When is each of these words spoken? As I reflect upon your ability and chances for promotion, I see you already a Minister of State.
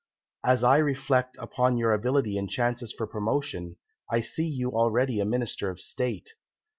As 0.43 0.63
I 0.63 0.77
reflect 0.77 1.37
upon 1.37 1.77
your 1.77 1.93
ability 1.93 2.35
and 2.35 2.49
chances 2.49 2.91
for 2.91 3.05
promotion, 3.05 3.75
I 4.09 4.21
see 4.21 4.47
you 4.47 4.71
already 4.71 5.19
a 5.19 5.25
Minister 5.25 5.69
of 5.69 5.79
State. 5.79 6.31